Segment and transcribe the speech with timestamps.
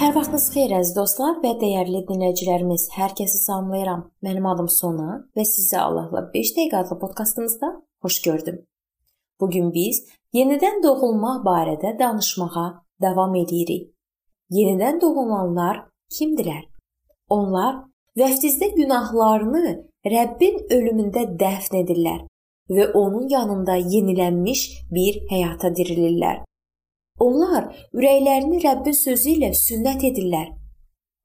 [0.00, 2.86] Sabahınız xeyir əziz dostlar və dəyərli dinləyicilərimiz.
[2.94, 4.06] Hər kəsi salamlayıram.
[4.24, 7.68] Mənim adım Sona və sizi Allahla 5 dəqiqə adlı podkastımızda
[8.06, 8.56] xoş gördüm.
[9.40, 10.00] Bu gün biz
[10.38, 12.64] yenidən doğulmaq barədə danışmağa
[13.04, 13.92] davam edirik.
[14.50, 15.84] Yenidən doğulanlar
[16.16, 16.64] kimdirlər?
[17.28, 17.82] Onlar
[18.16, 19.78] vəftizdə günahlarını
[20.16, 22.24] Rəbbin ölümündə dəfn edirlər
[22.72, 26.46] və onun yanında yenilənmiş bir həyata dirilirlər.
[27.20, 30.48] Onlar ürəklərini Rəbbin sözü ilə sünnət edirlər.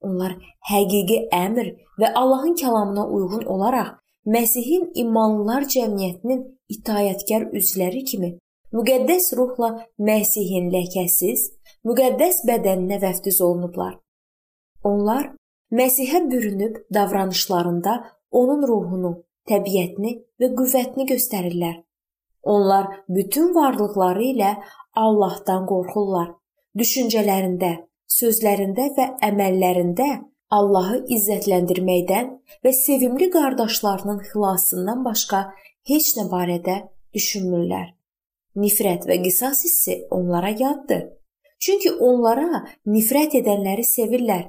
[0.05, 0.35] Onlar
[0.69, 3.93] həqiqi əmr və Allahın kəlamına uyğun olaraq
[4.25, 6.41] Məsihin imanlılar cəmiyyətinin
[6.75, 8.31] itayətkar üzvləri kimi
[8.75, 9.69] müqəddəs ruhla
[10.07, 11.43] Məsihin ləkəsiz,
[11.87, 13.99] müqəddəs bədəninə vəftiz olunublar.
[14.83, 15.31] Onlar
[15.71, 17.93] Məsihə bürünüb davranışlarında
[18.31, 19.11] onun ruhunu,
[19.49, 21.79] təbiətini və qüvvətini göstərirlər.
[22.53, 24.51] Onlar bütün varlıqları ilə
[24.95, 26.31] Allahdan qorxurlar.
[26.79, 27.71] Düşüncələrində,
[28.11, 30.07] sözlərində və əməllərində
[30.55, 32.31] Allahı izzətləndirməkdən
[32.63, 35.41] və sevimli qardaşlarının xilasından başqa
[35.89, 36.77] heç nə barədə
[37.15, 37.93] düşünmürlər.
[38.55, 41.07] Nifrət və qisas hissi onlara yaddır.
[41.59, 44.45] Çünki onlara nifrət edənləri sevirlər.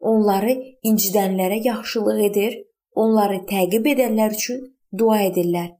[0.00, 0.54] Onları
[0.90, 2.58] incidənlərə yaxşılıq edir,
[2.94, 4.60] onları təqib edənlər üçün
[4.92, 5.72] dua edirlər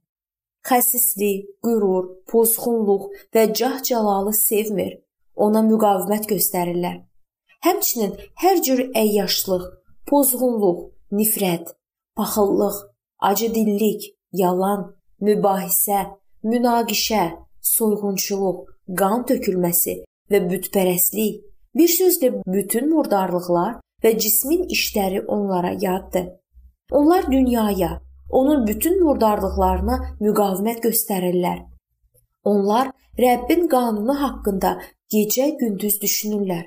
[0.69, 4.93] xəsislik, qürur, pozğunluq və cah-cəlalı sevmir.
[5.35, 7.01] Ona müqavimət göstərirlər.
[7.65, 9.65] Həmçinin hər cür əyyaşlıq,
[10.09, 10.79] pozğunluq,
[11.11, 11.73] nifrət,
[12.17, 12.77] paxıllıq,
[13.19, 16.05] acıdillik, yalan, mübahisə,
[16.43, 17.23] münaqişə,
[17.61, 18.61] soyğunçuluq,
[18.99, 19.97] qan tökülməsi
[20.31, 21.41] və bütpərəstlik,
[21.75, 26.29] bir sözlə bütün murdarlıqlar və cismin işləri onlara yaddır.
[26.91, 31.63] Onlar dünyaya, onun bütün murdarlıqlarına müqavimət göstərirlər.
[32.43, 34.71] Onlar Rəbbin qanunu haqqında
[35.13, 36.65] gecə-gündüz düşünürlər.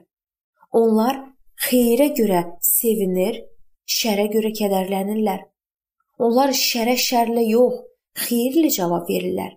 [0.72, 1.20] Onlar
[1.68, 3.42] xeyrə görə sevinir,
[3.98, 5.44] şərə görə kədərlənirlər.
[6.18, 7.82] Onlar şərə şərlə yox,
[8.26, 9.54] xeyirlə cavab verirlər.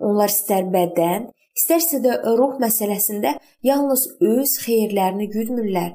[0.00, 3.34] Onlar istər bədən, istərsə də ruh məsələsində
[3.66, 5.90] yalnız öz xeyirlərini güdmürlər.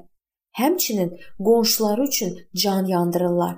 [0.59, 3.55] Həmçinin qonşuları üçün can yandırırlar.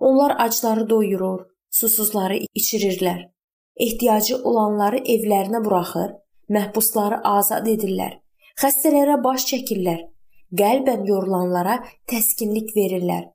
[0.00, 1.40] Onlar acları doyurur,
[1.70, 3.28] susuzları içirirlər.
[3.76, 6.14] Ehtiyacı olanları evlərinə buraxır,
[6.48, 8.16] məhbusları azad edirlər.
[8.60, 10.00] Xəstələrə baş çəkirlər.
[10.60, 11.76] Qəlbən yorulanlara
[12.10, 13.28] təskinlik verirlər.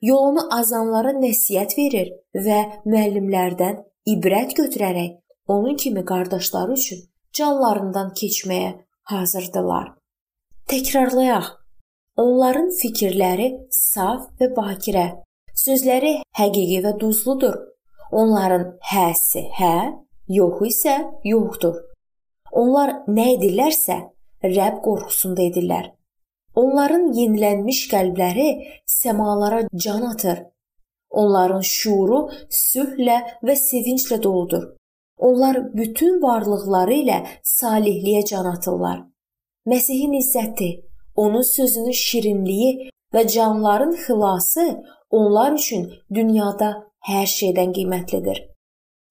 [0.00, 2.12] Yolunu azanlara nəsihət verir
[2.46, 3.80] və müəllimlərdən
[4.14, 5.16] ibrət götürərək
[5.50, 7.02] onun kimi qardaşları üçün
[7.36, 8.70] canlarından keçməyə
[9.12, 9.90] hazırdılar.
[10.70, 11.50] Təkrarlayaq.
[12.20, 15.06] Onların fikirləri saf və bakirə,
[15.56, 17.56] Sözləri həqiqi və duzludur.
[18.10, 19.74] Onların həsi hə,
[20.28, 21.76] yoxu isə yoxdur.
[22.52, 24.00] Onlar nə edirlərsə,
[24.42, 25.90] Rəbb qorxusunda edirlər.
[26.58, 28.48] Onların yenilənmiş qəlbləri
[28.88, 30.40] səmalara can atır.
[31.10, 34.64] Onların şuuru sülhlə və sevinclə doludur.
[35.18, 39.02] Onlar bütün varlıqları ilə salihliyə can atırlar.
[39.66, 40.70] Məsihin izzəti,
[41.16, 44.64] onun sözünün şirinliyi və canların xilası
[45.10, 46.70] onlar üçün dünyada
[47.08, 48.44] hər şeydən qiymətlidir.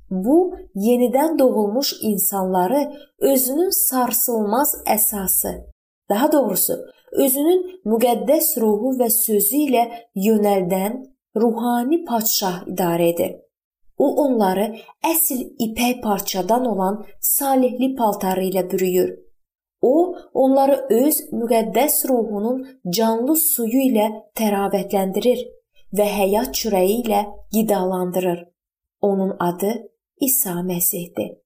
[0.10, 2.82] Bu, yenidən doğulmuş insanları
[3.20, 5.52] özünün sarsılmaz əsası,
[6.10, 6.80] daha doğrusu
[7.12, 9.84] özünün müqəddəs ruhu və sözü ilə
[10.16, 10.98] yönəldən
[11.36, 13.36] ruhani padşah idarə edir.
[13.98, 14.66] O onları
[15.06, 19.18] əsl ipək parçadan olan salihli paltarı ilə bürüyür.
[19.82, 22.68] O onları öz müqəddəs ruhunun
[22.98, 24.08] canlı suyu ilə
[24.40, 25.46] təravətləndirir
[25.98, 27.22] və həyat çörəyi ilə
[27.54, 28.40] qidalandırır.
[29.02, 29.72] Onun adı
[30.22, 31.38] İsa Məsihdir.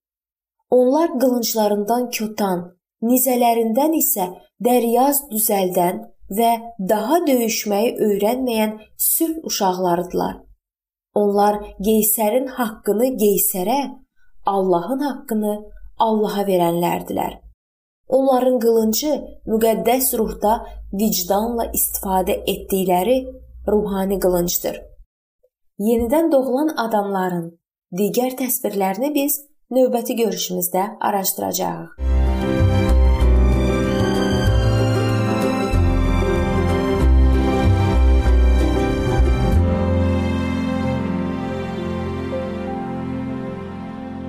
[0.69, 2.63] Onlar qılınclarından kötan,
[3.01, 4.25] nizələrindən isə
[4.65, 6.01] dəryaz düzəldən
[6.37, 6.51] və
[6.89, 10.39] daha döyüşməyi öyrənməyən sülh uşaqlarıdılar.
[11.15, 13.79] Onlar Qeysərin haqqını Qeysərə,
[14.45, 15.53] Allahın haqqını
[15.99, 17.37] Allaha verənlərdilər.
[18.17, 19.11] Onların qılıncı
[19.51, 20.55] müqəddəs ruhda
[20.93, 23.17] vicdanla istifadə etdikləri
[23.67, 24.81] ruhani qılıncdır.
[25.79, 27.47] Yenidən doğulan adamların
[27.99, 29.39] digər təsvirlərini biz
[29.71, 32.03] növbəti görüşümüzdə araşdıracağıq.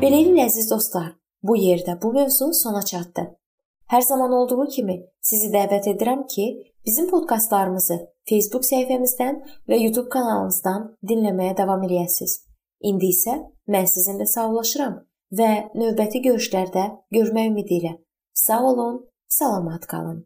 [0.05, 3.23] Beləliklə əziz dostlar, bu yerdə bu mövzu sona çatdı.
[3.93, 7.99] Hər zaman olduğu kimi sizi dəvət edirəm ki, bizim podkastlarımızı
[8.29, 12.39] Facebook səhifəmizdən və YouTube kanalımızdan dinləməyə davam eləyəsiniz.
[12.91, 13.39] İndi isə
[13.71, 15.01] mən sizinlə sağollaşıram
[15.39, 16.85] və növbəti görüşlərdə
[17.17, 17.97] görmək ümidi ilə.
[18.35, 20.25] Sağ olun, salamat qalın.